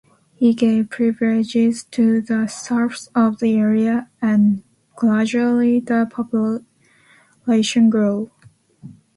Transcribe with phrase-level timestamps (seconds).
[0.33, 4.63] He gave privileges to the serfs of the area, and
[4.95, 8.31] gradually the population grew.